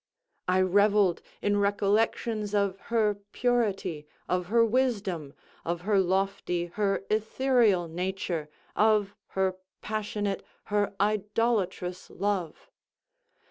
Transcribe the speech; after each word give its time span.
I 0.47 0.61
revelled 0.61 1.21
in 1.43 1.57
recollections 1.57 2.55
of 2.55 2.75
her 2.89 3.19
purity, 3.33 4.07
of 4.27 4.47
her 4.47 4.65
wisdom, 4.65 5.35
of 5.63 5.81
her 5.81 5.99
lofty, 5.99 6.65
her 6.73 7.03
ethereal 7.11 7.87
nature, 7.87 8.49
of 8.75 9.13
her 9.37 9.57
passionate, 9.83 10.41
her 10.73 10.95
idolatrous 10.99 12.09
love. 12.09 12.67